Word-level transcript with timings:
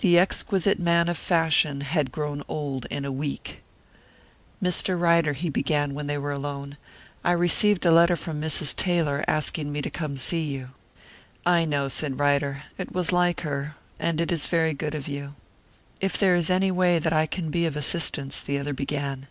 The 0.00 0.18
exquisite 0.18 0.80
man 0.80 1.08
of 1.08 1.16
fashion 1.16 1.82
had 1.82 2.10
grown 2.10 2.42
old 2.48 2.84
in 2.86 3.04
a 3.04 3.12
week. 3.12 3.62
"Mr. 4.60 4.98
Ryder," 5.00 5.34
he 5.34 5.50
began, 5.50 5.94
when 5.94 6.08
they 6.08 6.18
were 6.18 6.32
alone, 6.32 6.76
"I 7.22 7.30
received 7.30 7.84
a 7.86 7.92
letter 7.92 8.16
from 8.16 8.40
Mrs. 8.40 8.74
Taylor, 8.74 9.22
asking 9.28 9.70
me 9.70 9.80
to 9.80 9.88
come 9.88 10.16
to 10.16 10.20
see 10.20 10.42
you." 10.42 10.70
"I 11.46 11.64
know," 11.64 11.86
said 11.86 12.18
Ryder. 12.18 12.64
"It 12.76 12.90
was 12.90 13.12
like 13.12 13.42
her; 13.42 13.76
and 14.00 14.20
it 14.20 14.32
is 14.32 14.48
very 14.48 14.74
good 14.74 14.96
of 14.96 15.06
you." 15.06 15.36
"If 16.00 16.18
there 16.18 16.34
is 16.34 16.50
any 16.50 16.72
way 16.72 16.98
that 16.98 17.12
I 17.12 17.26
can 17.26 17.48
be 17.52 17.64
of 17.64 17.76
assistance," 17.76 18.40
the 18.40 18.58
other 18.58 18.72
began. 18.74 19.28